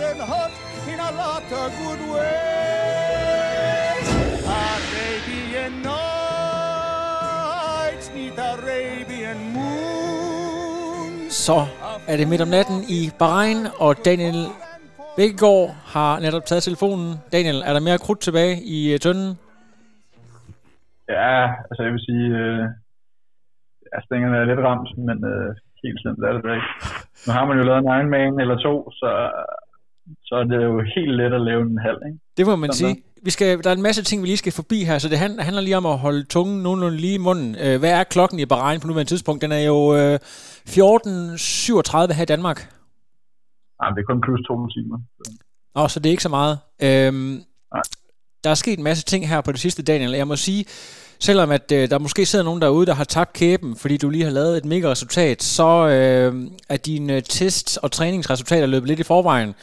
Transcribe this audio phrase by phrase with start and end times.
[0.00, 0.52] Than hot
[0.92, 4.06] in a lot of good ways.
[4.62, 7.26] Arabian nights
[8.16, 11.34] need Arabian moons.
[11.46, 11.58] Så
[12.08, 14.40] er det midt om natten i Bahrain, og Daniel
[15.16, 17.08] Bækkegaard har netop taget telefonen.
[17.32, 19.38] Daniel, er der mere krudt tilbage i øh, tønden?
[21.08, 21.38] Ja,
[21.68, 22.64] altså jeg vil sige, øh,
[23.92, 25.50] ja, stængerne er lidt ramt, men øh,
[25.82, 26.70] helt slemt er det da ikke.
[27.26, 29.10] Nu har man jo lavet en Ironman eller to, så,
[30.24, 32.18] så er det jo helt let at lave en halv, ikke?
[32.36, 33.04] Det må man Sådan sige.
[33.22, 35.60] Vi skal, der er en masse ting, vi lige skal forbi her, så det handler,
[35.60, 37.56] lige om at holde tungen nogenlunde lige i munden.
[37.64, 39.42] Øh, hvad er klokken i Bahrain på nuværende tidspunkt?
[39.42, 42.58] Den er jo øh, 14.37 her i Danmark.
[43.80, 44.98] Nej, det er kun plus to timer.
[45.74, 46.58] Nå, så det er ikke så meget.
[46.82, 47.42] Øhm,
[47.74, 47.82] Nej.
[48.44, 50.10] der er sket en masse ting her på det sidste, Daniel.
[50.12, 50.64] Jeg må sige,
[51.18, 54.24] selvom at øh, der måske sidder nogen derude, der har tabt kæben, fordi du lige
[54.24, 59.02] har lavet et mega resultat, så øh, er dine tests og træningsresultater løbet lidt i
[59.02, 59.54] forvejen.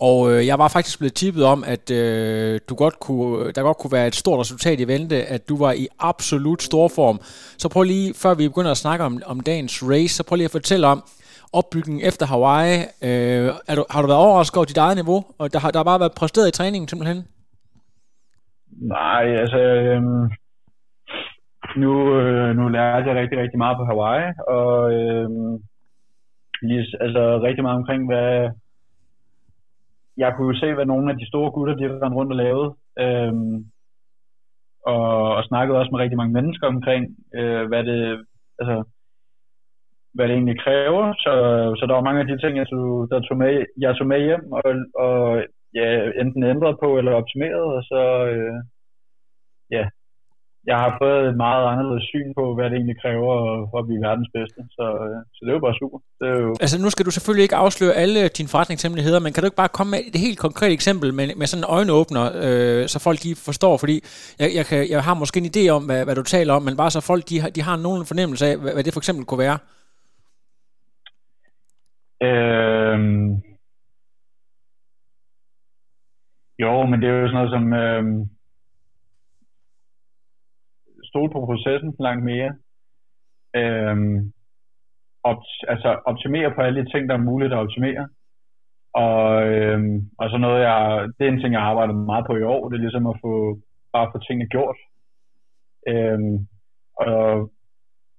[0.00, 3.62] Og øh, jeg var faktisk blevet tippet om, at øh, du godt kunne, øh, der
[3.62, 7.18] godt kunne være et stort resultat i vente, at du var i absolut stor form.
[7.58, 10.44] Så prøv lige, før vi begynder at snakke om, om dagens race, så prøv lige
[10.44, 11.02] at fortælle om
[11.52, 12.78] opbygningen efter Hawaii.
[13.08, 15.20] Øh, er du, har du været overrasket over dit eget niveau?
[15.38, 17.18] Og der har, der har bare været præsteret i træningen simpelthen?
[18.96, 20.02] Nej, altså, Øh,
[21.82, 25.28] nu, øh, nu lærte jeg rigtig, rigtig meget på Hawaii, og øh,
[26.68, 28.50] lige, altså rigtig meget omkring, hvad,
[30.16, 32.70] jeg kunne jo se, hvad nogle af de store gutter, de rendte rundt og lavede,
[32.98, 33.56] øhm,
[34.86, 37.04] og, og snakkede også med rigtig mange mennesker omkring,
[37.34, 38.24] øh, hvad det,
[38.58, 38.76] altså,
[40.14, 41.32] hvad det egentlig kræver, så,
[41.78, 44.20] så der var mange af de ting, jeg tog, der tog med, jeg tog med
[44.26, 44.62] hjem, og,
[45.04, 48.58] og ja, enten ændret på eller optimeret, og så, øh,
[49.70, 49.84] ja,
[50.66, 53.32] jeg har fået et meget anderledes syn på, hvad det egentlig kræver
[53.70, 54.60] for at blive verdens bedste.
[54.76, 55.98] Så, øh, så det er jo bare super.
[56.20, 59.40] Det er jo, Altså nu skal du selvfølgelig ikke afsløre alle dine forretningshemmeligheder, men kan
[59.42, 62.82] du ikke bare komme med et helt konkret eksempel med, med sådan en øjenåbner, øh,
[62.92, 63.96] så folk de forstår, fordi
[64.40, 66.76] jeg, jeg, kan, jeg har måske en idé om, hvad, hvad du taler om, men
[66.76, 69.24] bare så folk de har, de har nogen fornemmelse af, hvad, hvad det for eksempel
[69.26, 69.58] kunne være.
[72.28, 73.26] Øhm,
[76.62, 78.20] jo, men det er jo sådan noget som øhm,
[81.14, 82.50] stole på processen langt mere.
[83.56, 84.32] Øhm,
[85.30, 88.08] op, altså optimere på alle de ting, der er muligt at optimere.
[88.94, 92.36] Og, øhm, og så noget, jeg, det er en ting, jeg har arbejdet meget på
[92.36, 93.58] i år, det er ligesom at få,
[93.92, 94.78] bare få tingene gjort.
[95.88, 96.36] Øhm,
[97.06, 97.50] og,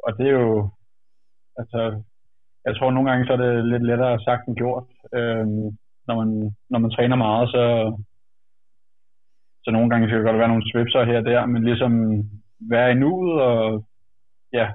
[0.05, 0.69] og det er jo,
[1.59, 2.03] altså,
[2.65, 4.87] jeg tror nogle gange, så er det lidt lettere sagt end gjort.
[5.17, 5.65] Øhm,
[6.07, 7.63] når, man, når man træner meget, så,
[9.63, 11.91] så nogle gange kan det godt være nogle svipser her og der, men ligesom
[12.59, 13.85] være i nuet og
[14.53, 14.67] ja,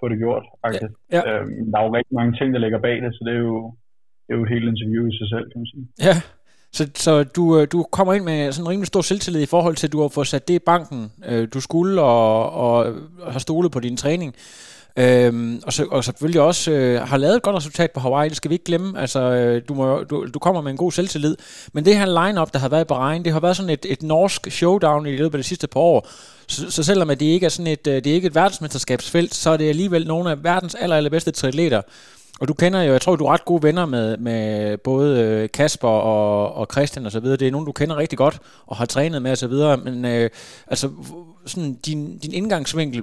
[0.00, 0.92] få det gjort, faktisk.
[1.12, 1.22] Ja.
[1.28, 3.74] Øhm, der er jo rigtig mange ting, der ligger bag det, så det er jo,
[4.24, 5.84] det er jo et helt interview i sig selv, kan man sige.
[6.08, 6.16] Ja,
[6.72, 9.76] så, så du, øh, du kommer ind med sådan en rimelig stor selvtillid i forhold
[9.76, 12.94] til, at du har fået sat det i banken, øh, du skulle, og, og
[13.32, 14.34] har stolet på din træning.
[14.96, 18.36] Øhm, og, så, og selvfølgelig også øh, har lavet et godt resultat på Hawaii, det
[18.36, 19.00] skal vi ikke glemme.
[19.00, 21.36] Altså, øh, du, må, du, du kommer med en god selvtillid.
[21.72, 24.02] Men det her line-up, der har været i Bahrain, det har været sådan et, et
[24.02, 26.08] norsk showdown i løbet af de sidste par år.
[26.46, 29.34] Så, så selvom at det ikke er sådan et, øh, det er ikke et verdensmesterskabsfelt,
[29.34, 31.82] så er det alligevel nogle af verdens aller, allerbedste triatleter.
[32.40, 35.48] Og du kender jo, jeg tror, du er ret gode venner med, med både øh,
[35.54, 37.36] Kasper og, og Christian og så videre.
[37.36, 39.78] Det er nogen, du kender rigtig godt og har trænet med og.
[39.78, 40.30] Men øh,
[40.66, 40.90] altså,
[41.46, 43.02] sådan din, din indgangsvinkel,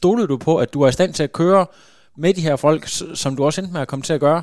[0.00, 1.64] stolede du på, at du er i stand til at køre
[2.22, 2.82] med de her folk,
[3.22, 4.42] som du også endte med at komme til at gøre?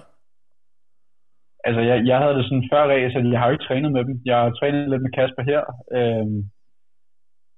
[1.67, 4.03] Altså, jeg, jeg havde det sådan før race, at jeg har jo ikke trænet med
[4.07, 4.15] dem.
[4.25, 5.61] Jeg har trænet lidt med Kasper her,
[5.97, 6.27] øh,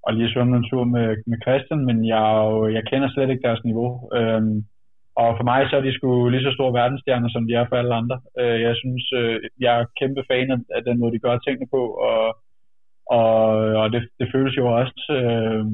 [0.06, 2.26] og lige svømmet en tur med, med Christian, men jeg,
[2.76, 3.90] jeg kender slet ikke deres niveau.
[4.18, 4.42] Øh,
[5.22, 7.76] og for mig så er de sgu lige så store verdensstjerner, som de er for
[7.76, 8.18] alle andre.
[8.40, 11.68] Øh, jeg synes, øh, jeg er kæmpe fan af, af den måde, de gør tingene
[11.76, 12.24] på, og,
[13.18, 13.36] og,
[13.82, 15.64] og det, det føles jo også, øh,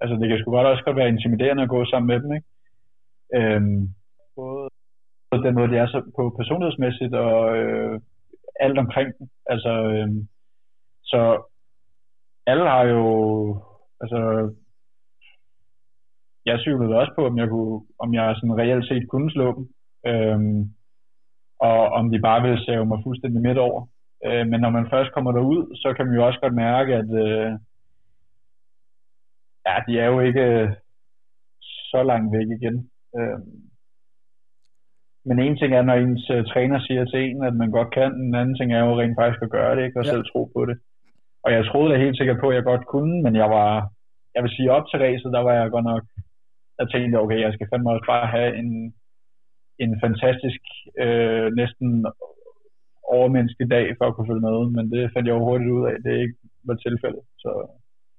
[0.00, 2.48] altså det kan sgu godt også godt være intimiderende at gå sammen med dem, ikke?
[3.36, 3.88] Øhm,
[4.36, 4.68] både
[5.46, 8.00] den måde, de er så på personlighedsmæssigt og øh,
[8.60, 9.28] alt omkring dem.
[9.46, 10.08] Altså, øh,
[11.04, 11.20] så
[12.46, 13.04] alle har jo,
[14.00, 14.20] altså,
[16.46, 19.64] jeg tvivlede også på, om jeg, kunne, om jeg sådan reelt set kunne slå dem,
[20.10, 20.62] øhm,
[21.60, 23.86] og om de bare ville save mig fuldstændig midt over.
[24.26, 27.10] Øh, men når man først kommer derud, så kan man jo også godt mærke, at
[27.24, 27.52] øh,
[29.66, 30.76] ja, de er jo ikke
[31.90, 32.76] så langt væk igen.
[33.16, 33.38] Øh,
[35.28, 38.10] men en ting er, når ens uh, træner siger til en, at man godt kan,
[38.24, 39.98] en anden ting er jo rent faktisk at gøre det, ikke?
[40.00, 40.10] og ja.
[40.10, 40.76] selv tro på det.
[41.44, 43.72] Og jeg troede da helt sikkert på, at jeg godt kunne, men jeg var,
[44.34, 46.04] jeg vil sige op til racet, der var jeg godt nok,
[46.78, 48.70] jeg tænkte, okay, jeg skal fandme også bare have en,
[49.78, 50.62] en fantastisk,
[51.04, 51.88] øh, næsten
[53.16, 55.96] overmenneskelig dag for at kunne følge med, men det fandt jeg jo hurtigt ud af,
[56.04, 57.24] det ikke var tilfældet.
[57.42, 57.50] Så,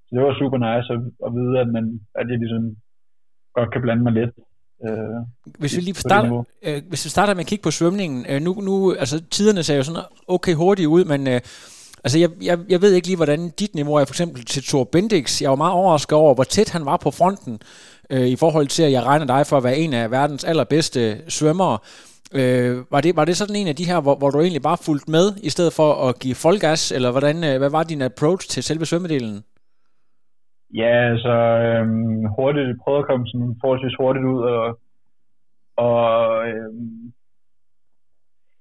[0.07, 1.85] så det var super nice at, at vide, at, man,
[2.19, 2.63] at jeg ligesom
[3.57, 4.33] godt kan blande mig lidt
[4.85, 4.91] Øh,
[5.59, 8.53] hvis vi lige starter, øh, hvis vi starter med at kigge på svømningen, øh, nu,
[8.53, 11.41] nu, altså tiderne ser jo sådan okay hurtigt ud, men øh,
[12.03, 14.83] altså jeg, jeg, jeg ved ikke lige, hvordan dit niveau er, for eksempel til Thor
[14.83, 15.41] Bendix.
[15.41, 17.59] Jeg var meget overrasket over, hvor tæt han var på fronten,
[18.09, 21.31] øh, i forhold til, at jeg regner dig for at være en af verdens allerbedste
[21.31, 21.77] svømmere.
[22.33, 24.77] Øh, var, det, var det sådan en af de her, hvor, hvor du egentlig bare
[24.77, 28.49] fulgte med, i stedet for at give folkegas, eller hvordan, øh, hvad var din approach
[28.49, 29.43] til selve svømmedelen?
[30.73, 31.33] Ja, altså
[31.65, 34.79] øhm, hurtigt, prøvede at komme sådan forholdsvis hurtigt ud og,
[35.75, 37.13] og øhm,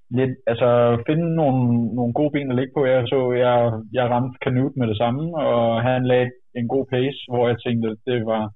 [0.09, 2.85] lidt, altså finde nogle, nogle gode ben at ligge på.
[2.85, 7.19] Jeg så, jeg, jeg ramte Kanut med det samme, og han lagde en god pace,
[7.29, 8.51] hvor jeg tænkte, at det var,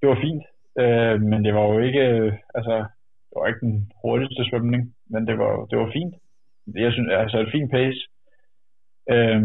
[0.00, 0.44] det var fint.
[0.78, 2.04] Øh, men det var jo ikke,
[2.54, 2.74] altså,
[3.28, 6.14] det var ikke den hurtigste svømning, men det var, det var fint.
[6.74, 8.00] Jeg synes, altså et fint pace.
[9.10, 9.42] Øh,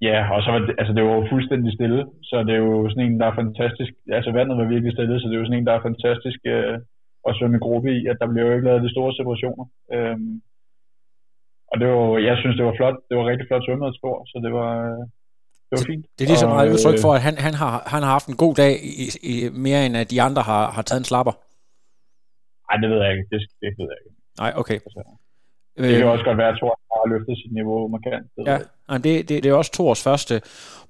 [0.00, 3.06] Ja, og så var det, altså det var fuldstændig stille, så det er jo sådan
[3.06, 5.66] en, der er fantastisk, altså vandet var virkelig stille, så det er jo sådan en,
[5.66, 6.78] der er fantastisk øh,
[7.28, 9.66] at svømme i gruppe i, at der bliver jo ikke lavet de store separationer.
[9.94, 10.32] Øhm,
[11.70, 14.16] og det var, jeg synes, det var flot, det var rigtig flot svømmet et spor,
[14.30, 15.02] så det var, øh,
[15.68, 16.04] det var fint.
[16.16, 18.40] Det er lige så meget udtryk for, at han, han, har, han har haft en
[18.44, 19.34] god dag, i, i,
[19.66, 21.34] mere end at de andre har, har taget en slapper.
[22.68, 24.16] Nej, det ved jeg ikke, det, det ved jeg ikke.
[24.42, 24.78] Nej, okay.
[24.86, 25.00] Altså,
[25.78, 28.26] det kan også godt være, at Thor har løftet sit niveau markant.
[28.46, 30.40] Ja, det, det, det er også Thors første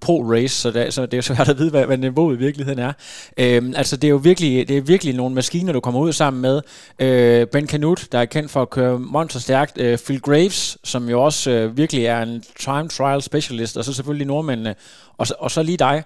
[0.05, 2.93] pro-race, så det, så det er svært at vide, hvad, hvad niveauet i virkeligheden er.
[3.39, 6.43] Øhm, altså, det er jo virkelig, det er virkelig nogle maskiner, du kommer ud sammen
[6.43, 6.61] med.
[6.99, 9.81] Øh, ben Canute, der er kendt for at køre monster stærkt.
[9.81, 13.93] Øh, Phil Graves, som jo også øh, virkelig er en time trial specialist, og så
[13.93, 14.75] selvfølgelig nordmændene,
[15.19, 16.05] og, og så lige dig.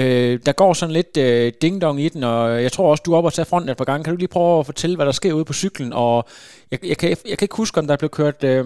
[0.00, 3.16] Øh, der går sådan lidt øh, ding-dong i den, og jeg tror også, du er
[3.16, 4.04] oppe og tage fronten et par gange.
[4.04, 5.92] Kan du lige prøve at fortælle, hvad der sker ude på cyklen?
[5.92, 6.24] Og
[6.70, 8.64] jeg, jeg, kan, jeg kan ikke huske, om der blev kørt øh,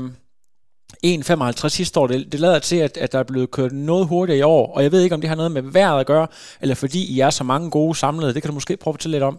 [1.04, 2.06] 1.55 sidste år.
[2.06, 4.80] Det, det lader til, at, at der er blevet kørt noget hurtigere i år, og
[4.84, 6.26] jeg ved ikke, om det har noget med vejret at gøre,
[6.62, 8.34] eller fordi I er så mange gode samlede.
[8.34, 9.36] Det kan du måske prøve at fortælle lidt om.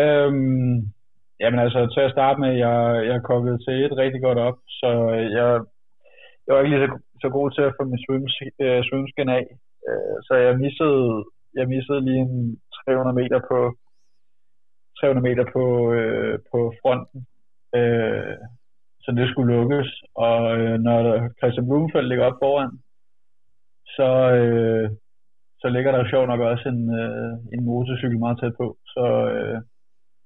[0.00, 0.74] Øhm,
[1.42, 2.76] jamen altså, til at starte med, jeg,
[3.08, 4.88] jeg er kommet til et rigtig godt op, så
[5.38, 5.46] jeg,
[6.44, 6.88] jeg var ikke lige så,
[7.22, 8.02] så god til at få min
[8.64, 9.44] øh, svømmeskin af.
[9.88, 11.24] Øh, så jeg missede,
[11.58, 13.58] jeg missede lige en 300 meter på
[15.00, 17.20] 300 meter på, øh, på fronten.
[17.78, 18.36] Øh,
[19.04, 19.90] så det skulle lukkes.
[20.26, 21.00] Og øh, når
[21.38, 22.72] Christian Blumenfeldt ligger op foran,
[23.96, 24.90] så, øh,
[25.60, 28.66] så ligger der sjovt nok også en, øh, en motorcykel meget tæt på.
[28.94, 29.58] Så, øh,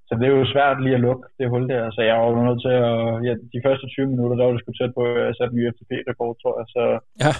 [0.07, 1.91] så det er jo svært lige at lukke det hul der.
[1.91, 2.95] Så jeg var jo nødt til at...
[3.27, 5.57] Ja, de første 20 minutter, der var det sgu tæt på, at jeg satte en
[5.59, 6.67] ny FTP-rekord, tror jeg.
[6.75, 6.83] Så,
[7.23, 7.33] ja.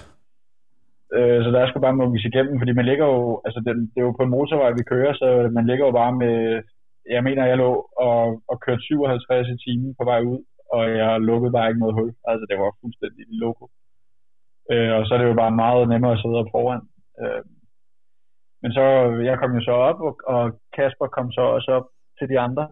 [1.18, 3.42] Øh, så der skulle bare mukkes igennem, fordi man ligger jo...
[3.46, 5.28] Altså, det, det er jo på en motorvej, vi kører, så
[5.58, 6.36] man ligger jo bare med...
[7.16, 7.72] Jeg mener, jeg lå
[8.08, 10.42] og, og kørte 57 i timen på vej ud,
[10.74, 12.12] og jeg lukkede bare ikke noget hul.
[12.30, 13.66] Altså, det var fuldstændig loko.
[14.72, 16.84] Øh, og så er det jo bare meget nemmere at sidde op foran.
[17.22, 17.44] Øh,
[18.62, 18.84] men så,
[19.30, 20.44] jeg kom jo så op, og, og
[20.76, 21.88] Kasper kom så også op
[22.20, 22.66] til de andre,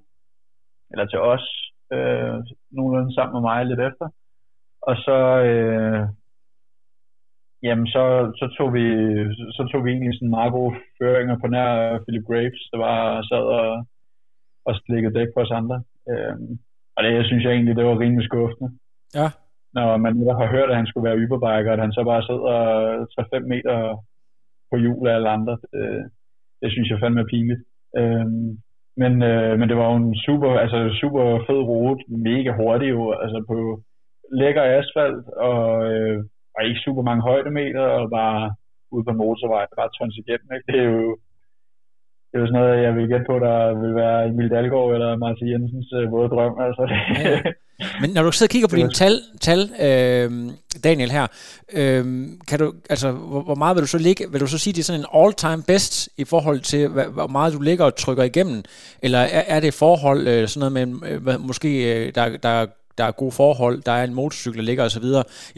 [0.92, 1.46] eller til os,
[1.94, 2.38] øh,
[2.72, 4.08] nogenlunde sammen med mig lidt efter.
[4.82, 5.18] Og så,
[5.50, 6.08] øh,
[7.64, 8.04] jamen så,
[8.40, 8.86] så, tog vi,
[9.58, 13.46] så tog vi egentlig sådan meget gode føringer på nær Philip Graves, der var sad
[13.60, 13.86] og,
[14.68, 15.78] og slikkede dæk på os andre.
[16.10, 16.36] Øh,
[16.96, 18.70] og det synes jeg egentlig, det var rimelig skuffende.
[19.20, 19.28] Ja.
[19.74, 22.56] Når man netop har hørt, at han skulle være yberbiker, at han så bare sidder
[23.40, 23.78] 3-5 meter
[24.70, 25.58] på hjul af alle andre.
[25.74, 25.86] Det,
[26.62, 27.62] det synes jeg fandme er pinligt.
[27.98, 28.50] Øhm,
[29.02, 33.12] men, øh, men det var jo en super, altså super fed rute, mega hurtig jo,
[33.24, 33.58] altså på
[34.40, 36.24] lækker asfalt, og, øh,
[36.56, 38.42] og ikke super mange højdemeter, og bare
[38.94, 40.68] ude på motorvej, bare tons igennem, ikke?
[40.72, 41.08] Det er jo,
[42.28, 45.22] det er jo sådan noget, jeg vil gætte på, der vil være Emil Dalgaard eller
[45.24, 46.56] Martin Jensens øh, våde drøm.
[46.68, 46.98] Altså, det.
[47.26, 47.52] Ja.
[48.02, 50.30] Men når du sidder og kigger på dine tal, tal øh,
[50.84, 51.28] Daniel her,
[51.74, 52.04] øh,
[52.48, 54.24] kan du, altså, hvor, hvor, meget vil du så ligge?
[54.32, 57.28] Vil du så sige, det er sådan en all-time best i forhold til, hvad, hvor
[57.28, 58.64] meget du ligger og trykker igennem?
[59.04, 62.66] Eller er, er det forhold, øh, sådan noget med, øh, måske, øh, der, der er
[62.98, 65.08] der er gode forhold, der er en motorcykel, der ligger osv.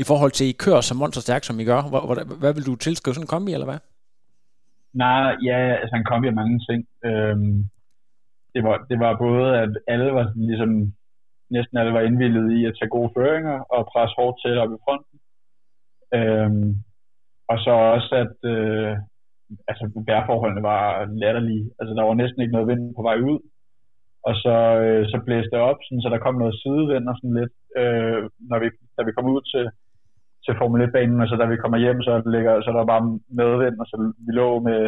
[0.02, 1.82] I forhold til, I kører så monsterstærkt, som I gør.
[1.92, 3.80] Hvad, hvad, hvad vil du tilskrive sådan en kombi, eller hvad?
[4.94, 6.82] Nej, ja, altså en kombi af mange ting.
[7.06, 7.56] Øhm,
[8.54, 10.94] det, var, det var både, at alle var ligesom,
[11.50, 14.84] næsten alle var indvildet i at tage gode føringer og presse hårdt til op i
[14.86, 15.18] fronten.
[16.18, 16.70] Øhm,
[17.52, 18.98] og så også, at øh,
[19.68, 21.66] altså, vejrforholdene var latterlige.
[21.80, 23.40] Altså, der var næsten ikke noget vind på vej ud.
[24.28, 27.38] Og så, øh, så blæste det op, sådan, så der kom noget sidevind og sådan
[27.40, 29.66] lidt, øh, når vi, da vi kom ud til,
[30.46, 33.06] til Formel 1-banen, og så da vi kommer hjem, så, ligger, så der var bare
[33.42, 34.82] medvind, og så vi lå med,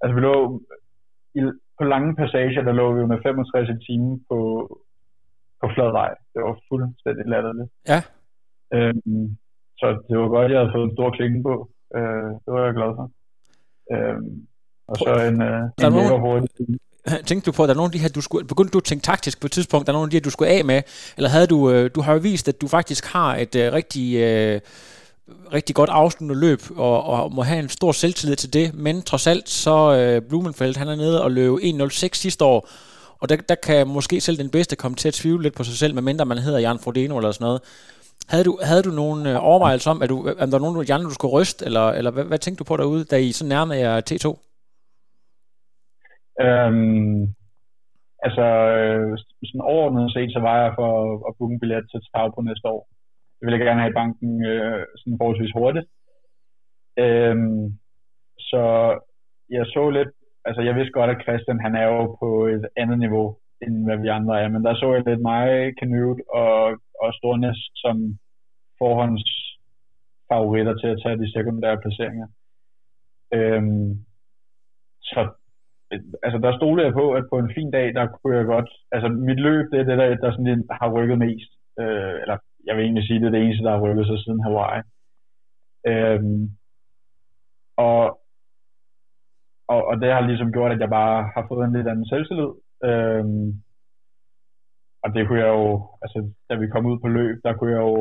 [0.00, 0.34] altså vi lå
[1.38, 1.40] i,
[1.78, 4.38] på lange passager, der lå vi med 65 i timen på,
[5.60, 6.10] på flad vej.
[6.32, 7.70] Det var fuldstændig latterligt.
[7.92, 8.00] Ja.
[8.74, 9.26] Øhm,
[9.80, 11.54] så det var godt, at jeg havde fået en stor klinge på.
[11.96, 13.06] Øh, det var jeg glad for.
[13.92, 14.46] Øhm,
[14.88, 16.50] og så en, øh, en mega hurtig
[17.26, 18.84] tænkte du på, at der er nogle af de her, du skulle, begyndte du at
[18.84, 20.82] tænke taktisk på et tidspunkt, der er nogle af de her, du skulle af med,
[21.16, 24.16] eller havde du, øh, du har jo vist, at du faktisk har et øh, rigtig,
[24.16, 24.60] øh,
[25.52, 29.26] rigtig godt afsluttende løb, og, og må have en stor selvtillid til det, men trods
[29.26, 32.68] alt, så øh, Blumenfeldt, han er nede og løb 1.06 sidste år,
[33.20, 35.74] og der, der kan måske selv den bedste komme til at tvivle lidt på sig
[35.74, 37.60] selv, medmindre man hedder Jan Frodeno eller sådan noget.
[38.26, 41.04] Havde du, havde du nogen øh, overvejelser om, at du, om der var nogen, Jan,
[41.04, 43.80] du skulle ryste, eller, eller hvad, hvad tænkte du på derude, da I så nærmede
[43.80, 44.47] jer T2?
[46.44, 47.20] Øhm,
[48.26, 49.18] altså, øh,
[49.48, 50.90] sådan overordnet set, så var jeg for
[51.28, 52.82] at booke en billet til Tag på næste år.
[53.36, 55.86] Det ville jeg gerne have i banken øh, sådan forholdsvis hurtigt.
[57.04, 57.64] Øhm,
[58.50, 58.62] så
[59.50, 60.12] jeg så lidt,
[60.44, 63.96] altså jeg vidste godt, at Christian han er jo på et andet niveau, end hvad
[63.96, 66.58] vi andre er, men der så jeg lidt mig, Canute og,
[67.02, 67.96] og Stornes som
[68.78, 69.24] forhånds
[70.32, 72.28] favoritter til at tage de sekundære placeringer.
[73.32, 73.90] Øhm,
[75.02, 75.20] så
[76.22, 79.08] altså der stoler jeg på, at på en fin dag, der kunne jeg godt, altså
[79.08, 81.50] mit løb, det er det, der, der sådan, har rykket mest.
[81.80, 84.42] Øh, eller jeg vil egentlig sige, det er det eneste, der har rykket sig siden
[84.42, 84.82] Hawaii.
[85.86, 86.48] Øhm,
[87.76, 88.20] og,
[89.68, 92.52] og, og det har ligesom gjort, at jeg bare har fået en lidt anden selvtillid.
[92.84, 93.62] Øhm,
[95.02, 97.80] og det kunne jeg jo, altså da vi kom ud på løb, der kunne jeg
[97.80, 97.94] jo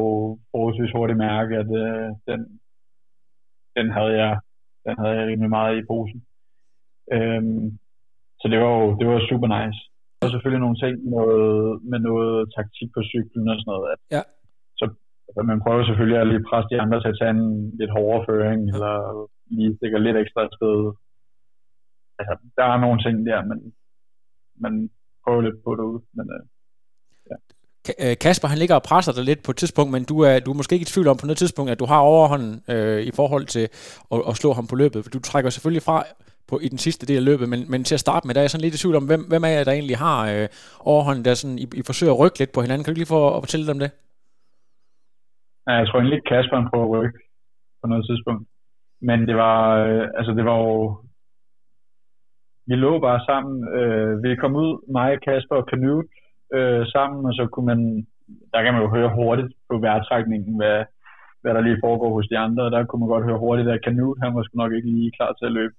[0.52, 2.60] forholdsvis hurtigt mærke, at øh, den,
[3.76, 4.40] den havde jeg,
[4.86, 6.27] den havde jeg rimelig meget i posen.
[7.16, 7.66] Øhm,
[8.40, 9.80] så det var jo det var super nice.
[10.18, 11.48] Der var selvfølgelig nogle ting noget,
[11.92, 13.88] med noget taktik på cyklen og sådan noget.
[13.94, 14.24] At, ja.
[14.80, 14.86] Så
[15.28, 17.46] altså, man prøver selvfølgelig at lige presse de andre til at tage en
[17.80, 18.96] lidt hårdere føring, eller
[19.56, 20.80] lige stikke lidt ekstra sted.
[22.20, 23.60] Altså, der er nogle ting der, men
[24.64, 24.74] man
[25.24, 26.00] prøver lidt på det ud.
[26.18, 26.44] Men, øh,
[27.30, 27.38] ja.
[28.04, 30.50] Øh, Kasper, han ligger og presser dig lidt på et tidspunkt, men du er, du
[30.52, 33.12] er måske ikke i tvivl om på noget tidspunkt, at du har overhånden øh, i
[33.20, 33.66] forhold til
[34.14, 35.04] at, at slå ham på løbet.
[35.04, 35.98] For du trækker selvfølgelig fra
[36.50, 38.48] på, i den sidste del af løbet, men, men til at starte med, der er
[38.48, 40.48] jeg sådan lidt i tvivl om, hvem, hvem er jeg, der egentlig har øh,
[40.92, 42.84] overhånden, der sådan, I, I forsøger at rykke lidt på hinanden.
[42.84, 43.92] Kan du lige få at fortælle dem det?
[45.68, 47.20] Ja, jeg tror egentlig ikke Kasper prøver at rykke
[47.82, 48.44] på noget tidspunkt.
[49.02, 50.76] Men det var, øh, altså det var jo,
[52.68, 53.56] vi lå bare sammen.
[53.78, 56.08] Øh, vi kom ud, mig, Kasper og Canute
[56.56, 57.82] øh, sammen, og så kunne man,
[58.54, 60.78] der kan man jo høre hurtigt på vejrtrækningen, hvad,
[61.42, 63.84] hvad der lige foregår hos de andre, og der kunne man godt høre hurtigt, at
[63.86, 65.76] Canute, han var sgu nok ikke lige klar til at løbe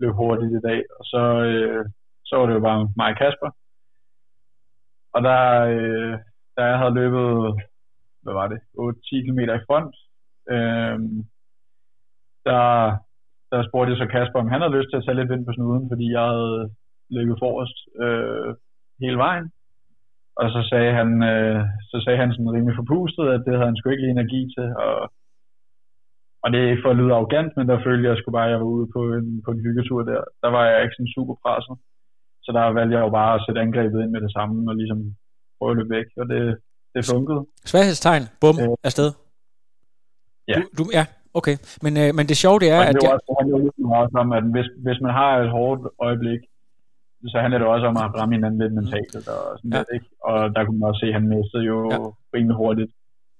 [0.00, 0.80] løb hurtigt i dag.
[0.98, 1.84] Og så, øh,
[2.24, 3.50] så var det jo bare mig og Kasper.
[5.14, 5.40] Og der,
[5.74, 6.14] øh,
[6.56, 7.28] der jeg havde løbet,
[8.22, 9.94] hvad var det, 8-10 km i front,
[10.54, 10.98] øh,
[12.46, 12.64] der,
[13.50, 15.52] der spurgte jeg så Kasper, om han havde lyst til at tage lidt vind på
[15.52, 16.70] snuden, fordi jeg havde
[17.16, 18.50] løbet forrest øh,
[19.02, 19.46] hele vejen.
[20.40, 23.76] Og så sagde han, øh, så sagde han sådan rimelig forpustet, at det havde han
[23.76, 24.96] sgu ikke lige energi til, og
[26.42, 28.52] og det er ikke for at lyde arrogant, men der følte jeg sgu bare, at
[28.52, 30.20] jeg var ude på en, på en hyggetur der.
[30.42, 31.76] Der var jeg ikke sådan super presset.
[32.44, 35.00] Så der valgte jeg jo bare at sætte angrebet ind med det samme, og ligesom
[35.58, 36.42] prøve at løbe væk, og det,
[36.94, 37.40] det funkede.
[37.70, 39.08] Sværhedstegn, bum, øh, afsted.
[40.48, 40.54] Ja.
[40.54, 41.04] Du, du, ja,
[41.38, 41.56] okay.
[41.84, 42.94] Men, øh, men det sjove det er, og det at...
[43.02, 46.40] Det også, handler også om, at hvis, hvis man har et hårdt øjeblik,
[47.32, 49.12] så handler det også om at ramme hinanden lidt mentalt.
[49.34, 49.78] Og, sådan ja.
[49.78, 50.08] lidt, ikke?
[50.28, 51.98] og der kunne man også se, at han mistede jo ja.
[52.34, 52.92] rimelig hurtigt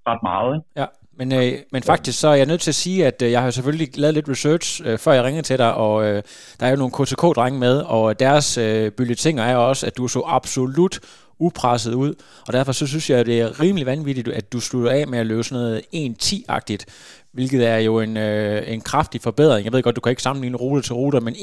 [0.08, 0.50] ret meget.
[0.56, 0.66] Ikke?
[0.80, 0.86] Ja,
[1.20, 3.50] men, øh, men faktisk så er jeg nødt til at sige, at øh, jeg har
[3.50, 6.22] selvfølgelig lavet lidt research, øh, før jeg ringede til dig, og øh,
[6.60, 10.22] der er jo nogle KTK-drenge med, og deres øh, bulletiner er også, at du så
[10.26, 11.00] absolut
[11.38, 12.14] upresset ud,
[12.46, 15.18] og derfor så synes jeg, at det er rimelig vanvittigt, at du slutter af med
[15.18, 16.84] at løbe sådan noget 1-10-agtigt,
[17.32, 19.64] hvilket er jo en, øh, en kraftig forbedring.
[19.64, 21.38] Jeg ved godt, du kan ikke sammenligne rute til ruter, men 1-10,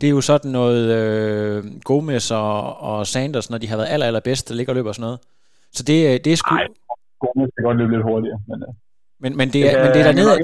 [0.00, 4.06] det er jo sådan noget øh, Gomez og, og Sanders, når de har været aller,
[4.06, 5.18] allerbedst, der ligger og løber sådan noget.
[5.72, 6.54] Så det, øh, det er sgu...
[6.54, 6.66] Ej,
[7.20, 8.40] Gomez kan godt løbe lidt hurtigere.
[8.50, 8.72] Men, øh,
[9.22, 10.34] men, men, det, er, det, men det er dernede...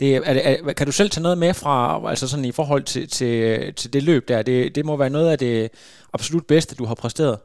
[0.00, 1.76] Det er, er, er, kan du selv tage noget med fra,
[2.12, 3.34] altså sådan i forhold til, til,
[3.78, 4.42] til det løb der?
[4.50, 5.54] Det, det må være noget af det
[6.16, 7.36] absolut bedste, du har præsteret.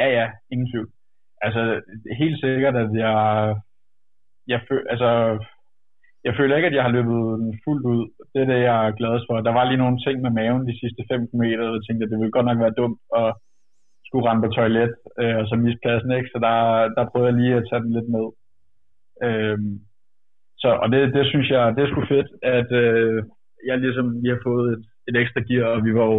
[0.00, 0.88] Ja, ja, ingen tvivl.
[1.46, 1.62] Altså,
[2.20, 3.18] helt sikkert, at jeg,
[4.52, 5.10] jeg, føl, altså,
[6.26, 8.02] jeg føler ikke, at jeg har løbet den fuldt ud.
[8.32, 9.34] Det er det, jeg er glad for.
[9.40, 12.10] Der var lige nogle ting med maven de sidste 5 meter, og jeg tænkte, at
[12.10, 13.28] det ville godt nok være dumt at
[14.14, 16.30] skulle rende på toilet, øh, og så miste pladsen, ikke?
[16.32, 16.56] Så der,
[16.96, 18.28] der prøvede jeg lige at tage den lidt ned.
[19.26, 19.58] Øh,
[20.62, 23.18] så, og det, det synes jeg, det er sgu fedt, at øh,
[23.68, 26.18] jeg ligesom lige har fået et, et ekstra gear, og vi var jo,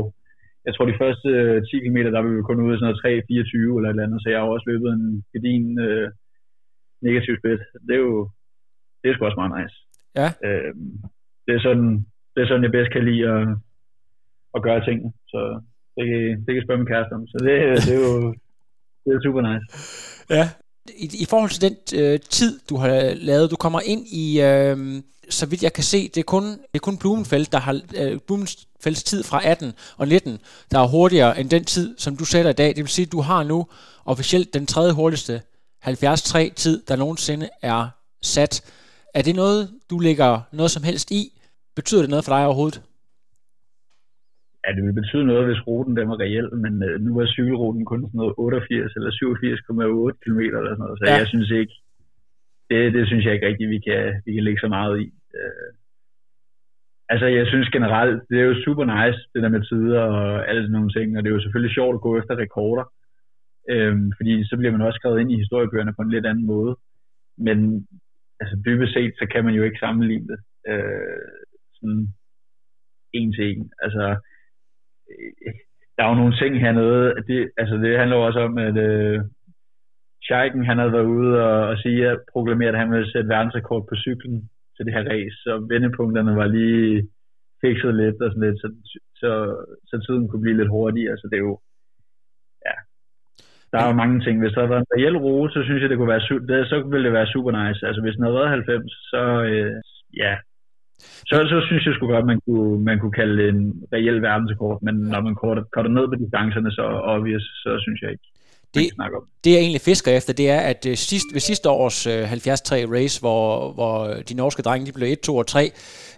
[0.66, 1.30] jeg tror de første
[1.62, 4.20] 10 km, der var vi kun ude i sådan noget 3-24 eller et eller andet,
[4.22, 6.08] så jeg har også løbet en gedin øh,
[7.08, 7.62] negativ split.
[7.88, 8.18] Det er jo,
[9.00, 9.76] det er sgu også meget nice.
[10.20, 10.28] Ja.
[10.46, 10.74] Øh,
[11.46, 11.92] det er sådan,
[12.34, 13.42] det er sådan, jeg bedst kan lide at,
[14.56, 15.42] at gøre tingene, så
[15.98, 16.08] det,
[16.46, 17.28] det kan spørge min kæreste om.
[17.32, 18.36] Så det, det er jo
[19.06, 19.66] det er super nice.
[20.30, 20.50] Ja.
[20.98, 25.02] I, I forhold til den øh, tid, du har lavet, du kommer ind i, øh,
[25.30, 28.20] så vidt jeg kan se, det er kun, det er kun Blumenfeldt, der har øh,
[28.28, 30.40] Blumenfelds tid fra 18 og 19,
[30.72, 32.68] der er hurtigere end den tid, som du sætter i dag.
[32.68, 33.68] Det vil sige, at du har nu
[34.06, 35.42] officielt den tredje hurtigste
[35.84, 37.88] 73 tid, der nogensinde er
[38.22, 38.72] sat.
[39.14, 41.42] Er det noget, du lægger noget som helst i?
[41.76, 42.82] Betyder det noget for dig overhovedet?
[44.68, 47.86] Ja, det vil betyde noget, hvis ruten den var reel, men øh, nu er cykelruten
[47.86, 51.16] kun sådan noget 88 eller 87,8 km eller sådan noget, så ja.
[51.22, 51.74] jeg synes ikke,
[52.70, 55.08] det, det synes jeg ikke rigtigt, vi kan, vi kan lægge så meget i.
[55.38, 55.70] Øh,
[57.10, 60.62] altså, jeg synes generelt, det er jo super nice, det der med tider og alle
[60.62, 62.86] sådan nogle ting, og det er jo selvfølgelig sjovt at gå efter rekorder,
[63.72, 66.76] øh, fordi så bliver man også skrevet ind i historiebøgerne på en lidt anden måde.
[67.38, 67.88] Men
[68.40, 70.40] altså dybest set, så kan man jo ikke sammenligne det
[70.72, 71.28] øh,
[71.78, 72.08] sådan
[73.14, 73.72] en til en.
[73.86, 74.06] Altså,
[75.12, 75.54] Øh,
[75.96, 79.20] der er jo nogle ting hernede, det, altså det handler jo også om, at øh,
[80.24, 83.84] Scheiken, han havde været ude og, og sige, at proklamere, at han ville sætte verdensrekord
[83.90, 87.08] på cyklen til det her race, så vendepunkterne var lige
[87.62, 88.68] fikset lidt og sådan lidt, så,
[89.22, 89.32] så,
[89.90, 91.60] så tiden kunne blive lidt hurtigere, så det er jo,
[92.66, 92.76] ja,
[93.72, 94.36] der er jo mange ting.
[94.40, 96.76] Hvis der havde været en reel rute, så synes jeg, det kunne være, det, så
[96.92, 97.88] ville det være super nice.
[97.88, 99.76] Altså hvis den havde været 90, så øh,
[100.24, 100.34] ja,
[101.30, 104.78] så, så synes jeg sgu godt, man kunne, man kunne kalde det en reel verdensrekord,
[104.82, 108.28] men når man korter, korter ned på distancerne, så obvious, så synes jeg ikke.
[108.76, 108.90] Det,
[109.44, 112.92] det jeg egentlig fisker efter, det er, at uh, sidst, ved sidste års uh, 73
[112.92, 115.72] race, hvor, hvor de norske drenge de blev 1, 2 og 3,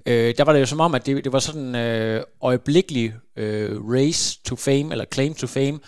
[0.05, 3.93] uh, der var det jo som om, at det, det var sådan uh, øjeblikkelig uh,
[3.93, 5.79] race to fame, eller claim to fame,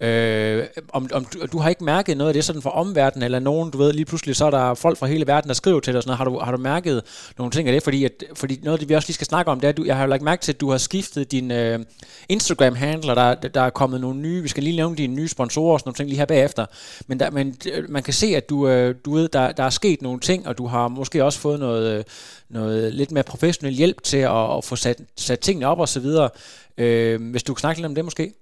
[0.00, 3.38] Øh, om, om du, du har ikke mærket noget af det sådan fra omverdenen, eller
[3.38, 5.94] nogen, du ved, lige pludselig så er der folk fra hele verden, der skriver til
[5.94, 6.18] dig, sådan noget.
[6.18, 7.02] Har, du, har du mærket
[7.38, 7.82] nogle ting af det?
[7.82, 9.76] Fordi, at, fordi noget af det, vi også lige skal snakke om, det er, at
[9.76, 11.80] du, jeg har jo lagt mærke til, at du har skiftet din øh,
[12.28, 15.80] Instagram-handler, der, der er kommet nogle nye, vi skal lige nævne dine nye sponsorer og
[15.80, 16.66] sådan nogle ting lige her bagefter,
[17.06, 19.70] men, der, men øh, man kan se, at du, øh, du ved, der, der er
[19.70, 22.04] sket nogle ting, og du har måske også fået noget, øh,
[22.48, 26.00] noget lidt mere professionel hjælp til at, at få sat, sat tingene op og så
[26.00, 26.30] videre.
[26.78, 28.32] Øh, hvis du kan snakke lidt om det måske?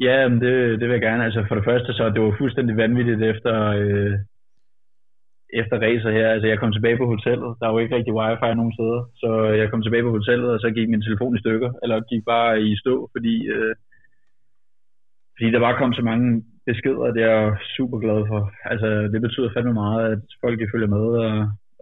[0.00, 1.24] Ja, men det, det vil jeg gerne.
[1.24, 4.18] Altså for det første, så det var fuldstændig vanvittigt efter, øh,
[5.52, 6.28] efter racer her.
[6.28, 7.56] Altså jeg kom tilbage på hotellet.
[7.60, 9.00] Der var jo ikke rigtig wifi nogen steder.
[9.22, 11.70] Så øh, jeg kom tilbage på hotellet, og så gik min telefon i stykker.
[11.82, 13.74] Eller gik bare i stå, fordi, øh,
[15.36, 18.40] fordi der bare kom så mange beskeder, det er jeg super glad for.
[18.64, 21.32] Altså det betyder fandme meget, at folk de følger med, og,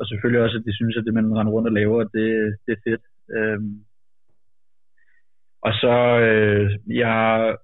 [0.00, 2.72] og selvfølgelig også, at de synes, at det man render rundt og laver, det, det
[2.72, 3.04] er fedt.
[3.36, 3.60] Øh,
[5.62, 5.94] og så,
[6.26, 7.56] øh, jeg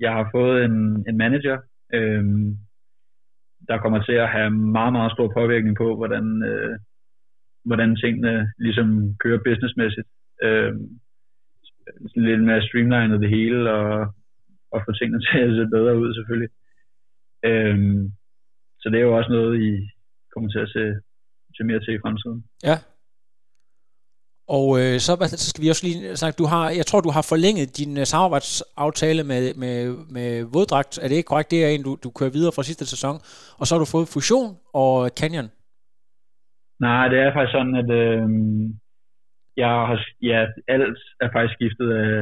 [0.00, 1.58] jeg har fået en, en manager,
[1.94, 2.24] øh,
[3.68, 6.78] der kommer til at have meget, meget stor påvirkning på, hvordan, øh,
[7.64, 10.08] hvordan tingene ligesom kører businessmæssigt.
[10.42, 10.72] Øh,
[12.16, 14.14] lidt mere streamlinet det hele, og,
[14.72, 16.50] og få tingene til at se bedre ud selvfølgelig.
[17.44, 17.78] Øh,
[18.80, 19.90] så det er jo også noget, I
[20.32, 20.84] kommer til at se,
[21.56, 22.44] se mere til i fremtiden.
[22.64, 22.76] Ja,
[24.56, 25.12] og øh, så,
[25.44, 28.04] så skal vi også lige snakke, du har, jeg tror, du har forlænget din uh,
[28.12, 29.76] samarbejdsaftale med, med,
[30.16, 30.94] med Våddragt.
[31.02, 31.50] Er det ikke korrekt?
[31.54, 33.16] Det er en, du, du kører videre fra sidste sæson.
[33.58, 34.50] Og så har du fået Fusion
[34.82, 35.48] og Canyon.
[36.86, 38.26] Nej, det er faktisk sådan, at øh,
[39.62, 39.98] jeg har,
[40.30, 40.40] ja,
[40.74, 42.14] alt er faktisk skiftet af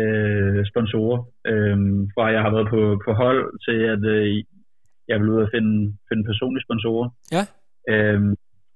[0.00, 1.18] øh, sponsorer.
[1.50, 1.76] Øh,
[2.14, 4.44] fra jeg har været på, på hold til, at øh,
[5.10, 5.74] jeg vil ud og finde,
[6.08, 7.08] finde personlige sponsorer.
[7.36, 7.44] Ja.
[7.92, 8.20] Øh,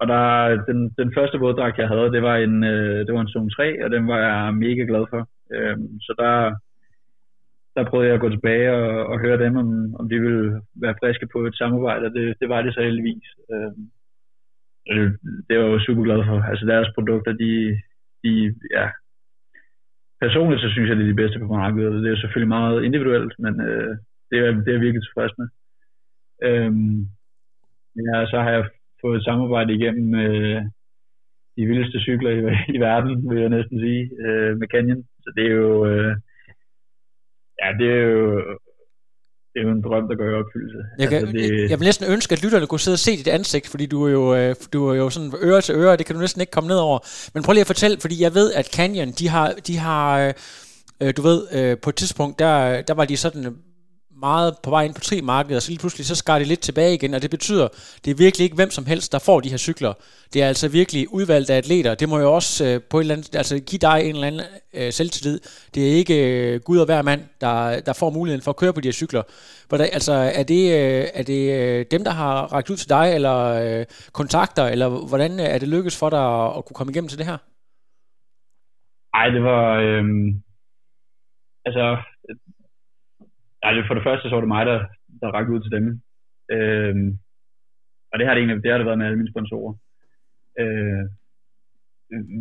[0.00, 3.34] og der, den, den første våddragt, jeg havde, det var en, øh, det var en
[3.34, 5.28] Zone 3, og den var jeg mega glad for.
[5.54, 6.34] Øh, så der,
[7.76, 10.98] der prøvede jeg at gå tilbage og, og høre dem, om, om de ville være
[11.00, 13.28] friske på et samarbejde, og det, det var det så heldigvis.
[13.52, 13.84] Øhm,
[14.90, 15.10] øh,
[15.48, 16.38] det var jeg super glad for.
[16.50, 17.80] Altså deres produkter, de,
[18.24, 18.86] de ja,
[20.20, 22.02] personligt så synes jeg, det er de bedste på markedet.
[22.04, 23.96] Det er selvfølgelig meget individuelt, men øh,
[24.30, 25.48] det, er, det er jeg virkelig tilfreds med.
[26.42, 26.98] Øhm,
[28.06, 28.64] ja, så har jeg
[29.02, 30.62] fået et samarbejde igennem øh,
[31.56, 32.40] de vildeste cykler i,
[32.74, 35.02] i verden, vil jeg næsten sige, øh, med Canyon.
[35.22, 36.12] Så det er jo, øh,
[37.60, 38.20] ja, det er jo,
[39.50, 40.80] det er jo en drøm, der går i opfyldelse.
[40.98, 41.70] Jeg, kan, altså, det...
[41.70, 44.12] jeg vil næsten ønske, at lytterne kunne sidde og se dit ansigt, fordi du er
[44.18, 46.68] jo, øh, du er jo sådan øre til øre, det kan du næsten ikke komme
[46.68, 46.98] ned over.
[47.34, 50.34] Men prøv lige at fortælle, fordi jeg ved, at Canyon, de har, de har
[51.02, 53.56] øh, du ved, øh, på et tidspunkt, der, der var de sådan
[54.20, 56.60] meget på vej ind på tre markedet, og så lige pludselig så skar det lidt
[56.60, 57.68] tilbage igen, og det betyder,
[58.04, 59.92] det er virkelig ikke hvem som helst, der får de her cykler.
[60.32, 61.94] Det er altså virkelig udvalgte atleter.
[61.94, 64.42] Det må jo også øh, på et eller andet, altså give dig en eller anden
[64.74, 65.40] øh, selvtillid.
[65.74, 68.72] Det er ikke øh, Gud og hver mand, der, der får muligheden for at køre
[68.72, 69.22] på de her cykler.
[69.68, 73.14] Hvordan, altså, er det, øh, er det øh, dem, der har rækket ud til dig,
[73.14, 76.90] eller øh, kontakter, eller hvordan øh, er det lykkedes for dig at, at kunne komme
[76.92, 77.38] igennem til det her?
[79.16, 79.62] Nej, det var...
[79.86, 80.04] Øh,
[81.66, 81.96] altså,
[83.66, 84.78] Nej, for det første så var det mig, der,
[85.20, 85.86] der rakte ud til dem.
[86.54, 87.08] Øhm,
[88.12, 89.74] og det har det egentlig det har det været med alle mine sponsorer.
[90.60, 91.04] Øh,